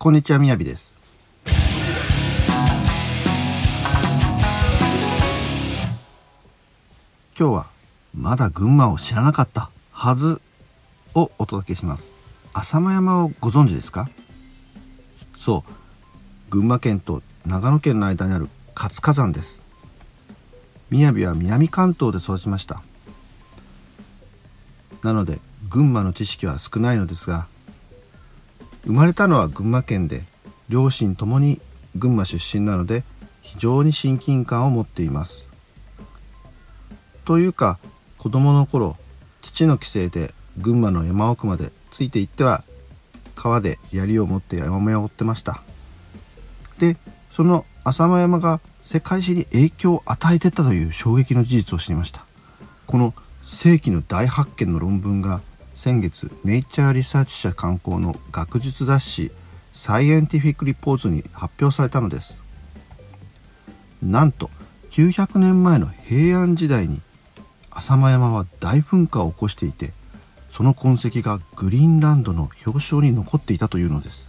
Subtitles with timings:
[0.00, 0.96] こんにちはみやびです。
[1.44, 1.54] 今
[7.36, 7.66] 日は
[8.14, 10.40] まだ群馬を知らなかったはず
[11.16, 12.12] をお届けします。
[12.52, 14.08] 浅間山をご存知ですか？
[15.36, 15.70] そう。
[16.48, 19.64] 群馬県と長野県の間にある活火山です。
[20.92, 22.82] 雅は南関東で育ちました。
[25.02, 27.48] なので群馬の知識は少ないのですが
[28.84, 30.22] 生まれたのは群馬県で
[30.68, 31.60] 両親ともに
[31.96, 33.02] 群馬出身なので
[33.42, 35.46] 非常に親近感を持っています。
[37.24, 37.78] というか
[38.16, 38.96] 子供の頃
[39.42, 42.64] 父の帰省で群馬の山奥までついて行っては
[43.34, 45.62] 川で槍を持って山目を追ってました。
[46.78, 46.96] で
[47.30, 52.24] その浅間山が世界史に影響を与えてたという衝撃の事実を知りました。
[52.86, 55.40] この世紀の大発見の論文が
[55.78, 59.30] 先月ネイチャーリサーチ社刊行の学術雑誌
[59.72, 62.34] サイエンティフィック・リポーツに発表されたのです。
[64.02, 64.50] なんと
[64.90, 67.00] 900年前の平安時代に
[67.70, 69.92] 浅間山は大噴火を起こしていて
[70.50, 74.28] その痕跡がグリーンランドの氷床に残っていたというのです。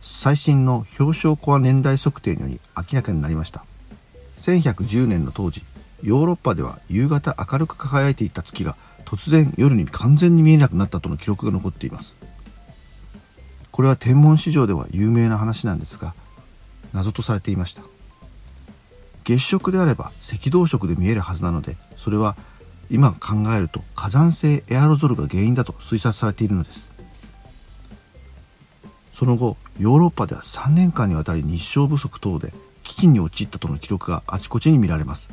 [0.00, 3.66] 最新の氷床コア年代測定により明らかになりました。
[4.38, 5.62] 1110年の当時
[6.02, 8.76] ヨーロッパでは夕方明るく輝いていた月が
[9.12, 12.14] 突然夜に完全に見えなくなったとの記録が残っています。
[13.70, 16.14] これは天文史上では有名な話なんですが
[16.94, 17.82] 謎とされていました。
[19.24, 22.36] 月食であれば赤道色で見えるはずなのでそれは
[22.90, 26.90] 今考えると火山性エアロゾルが原因だと推察されているのです。
[29.12, 32.48] その後ヨーロッパでは3年間にわたり日照不足等で
[32.82, 35.28] 飢饉に陥ったとの記録があちこちに見られます。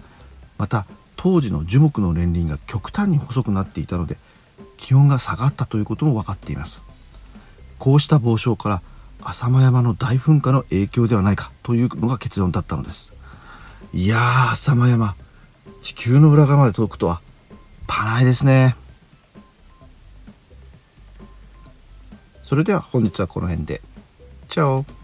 [0.57, 0.85] また
[1.22, 4.16] 当時の樹木の年輪が極端に細くなっていたので
[4.78, 6.81] 気温が下がったということも分かっています。
[7.78, 8.81] こうした傍証から
[9.22, 13.12] 浅間山の大噴火の影響ではないかというのが結論だったのです。
[13.94, 15.16] いやー浅間山
[15.81, 17.19] 地球の裏側まで届くとは
[17.86, 18.78] パないですね。
[22.46, 23.81] それでは本日はこの辺で。
[24.50, 24.99] チャオ。